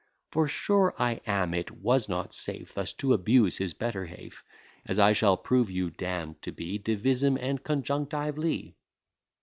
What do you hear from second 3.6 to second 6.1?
better half, As I shall prove you,